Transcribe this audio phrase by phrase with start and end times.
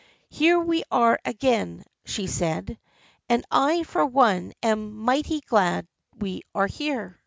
[0.29, 2.79] "Here we are again," she said,"
[3.29, 5.85] and I for one am mighty glad
[6.17, 7.19] we are here.